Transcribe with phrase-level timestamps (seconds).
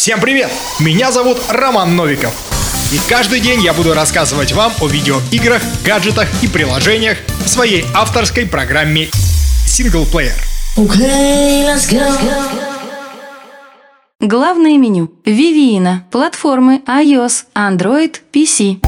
[0.00, 0.50] Всем привет!
[0.78, 2.32] Меня зовут Роман Новиков.
[2.90, 8.46] И каждый день я буду рассказывать вам о видеоиграх, гаджетах и приложениях в своей авторской
[8.46, 9.10] программе
[9.66, 10.32] «Синглплеер».
[10.78, 12.00] Okay, let's go.
[14.20, 15.12] Главное меню.
[15.26, 16.00] Vivina.
[16.10, 18.78] Платформы iOS, Android, PC.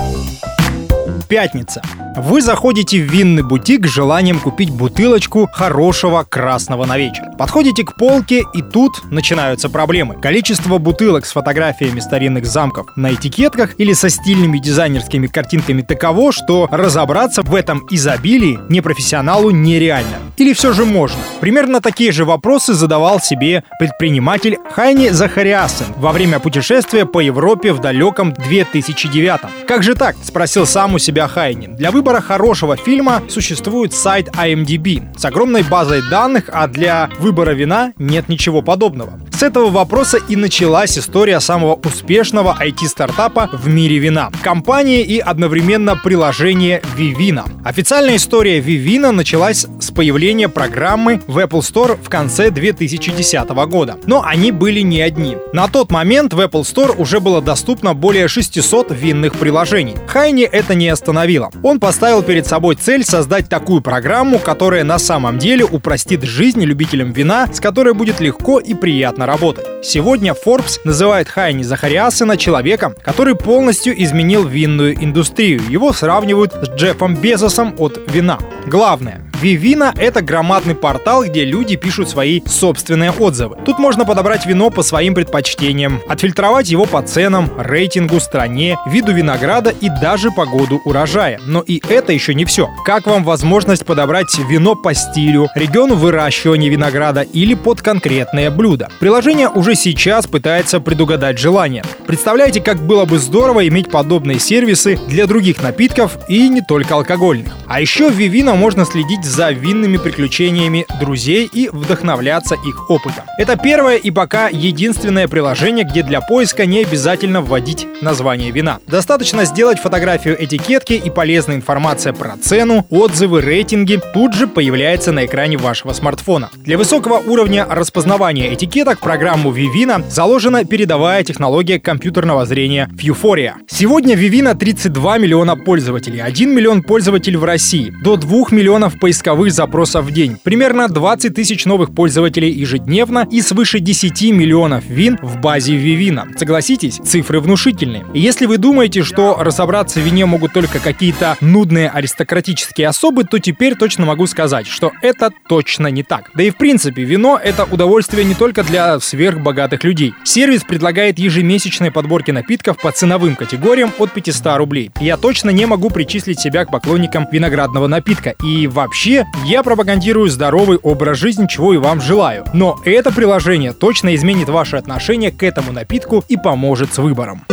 [1.28, 1.82] Пятница.
[2.16, 7.24] Вы заходите в винный бутик с желанием купить бутылочку хорошего красного на вечер.
[7.38, 10.20] Подходите к полке, и тут начинаются проблемы.
[10.20, 16.68] Количество бутылок с фотографиями старинных замков на этикетках или со стильными дизайнерскими картинками таково, что
[16.70, 20.18] разобраться в этом изобилии непрофессионалу нереально.
[20.36, 21.18] Или все же можно?
[21.40, 27.80] Примерно такие же вопросы задавал себе предприниматель Хайни Захариасен во время путешествия по Европе в
[27.80, 30.16] далеком 2009 Как же так?
[30.22, 31.66] Спросил сам у себя Хайни.
[31.66, 37.92] Для выбора хорошего фильма существует сайт IMDb с огромной базой данных, а для выбора вина
[37.98, 39.20] нет ничего подобного.
[39.32, 44.30] С этого вопроса и началась история самого успешного IT-стартапа в мире вина.
[44.42, 47.44] Компании и одновременно приложение Vivina.
[47.64, 53.96] Официальная история Vivina началась с появления программы в Apple Store в конце 2010 года.
[54.06, 55.36] Но они были не одни.
[55.52, 59.96] На тот момент в Apple Store уже было доступно более 600 винных приложений.
[60.06, 61.50] Хайни это не остановило.
[61.62, 67.12] Он поставил перед собой цель создать такую программу, которая на самом деле упростит жизнь любителям
[67.12, 69.66] вина, с которой будет легко и приятно работать.
[69.82, 75.60] Сегодня Forbes называет Хайни Захариасена человеком, который полностью изменил винную индустрию.
[75.68, 78.38] Его сравнивают с Джеффом Безосом от вина.
[78.66, 83.56] Главное, Vivina— это громадный портал, где люди пишут свои собственные отзывы.
[83.64, 89.70] Тут можно подобрать вино по своим предпочтениям, отфильтровать его по ценам, рейтингу, стране, виду винограда
[89.70, 91.40] и даже по году урожая.
[91.44, 92.70] Но и это еще не все.
[92.84, 98.90] Как вам возможность подобрать вино по стилю, региону выращивания винограда или под конкретное блюдо?
[99.00, 101.82] Приложение уже сейчас пытается предугадать желание.
[102.06, 107.52] Представляете, как было бы здорово иметь подобные сервисы для других напитков и не только алкогольных.
[107.66, 113.24] А еще в Vivino можно следить за винными приключениями друзей и вдохновляться их опытом.
[113.38, 118.78] Это первое и пока единственное приложение, где для поиска не обязательно вводить название вина.
[118.86, 125.24] Достаточно сделать фотографию этикетки и полезная информация про цену, отзывы, рейтинги тут же появляется на
[125.24, 126.50] экране вашего смартфона.
[126.56, 133.54] Для высокого уровня распознавания этикеток программу Vivina заложена передовая технология компьютерного зрения Vuforia.
[133.68, 139.52] Сегодня Vivina 32 миллиона пользователей, 1 миллион пользователей в России, до 2 миллионов поисковиков поисковых
[139.52, 145.38] запросов в день, примерно 20 тысяч новых пользователей ежедневно и свыше 10 миллионов вин в
[145.38, 146.26] базе Vivina.
[146.38, 148.06] Согласитесь, цифры внушительные.
[148.14, 153.38] И если вы думаете, что разобраться в вине могут только какие-то нудные аристократические особы, то
[153.38, 156.30] теперь точно могу сказать, что это точно не так.
[156.34, 160.14] Да и в принципе, вино— это удовольствие не только для сверхбогатых людей.
[160.24, 164.90] Сервис предлагает ежемесячные подборки напитков по ценовым категориям от 500 рублей.
[165.00, 168.34] Я точно не могу причислить себя к поклонникам виноградного напитка.
[168.42, 172.44] И вообще Вообще, я пропагандирую здоровый образ жизни, чего и вам желаю.
[172.54, 177.44] Но это приложение точно изменит ваше отношение к этому напитку и поможет с выбором.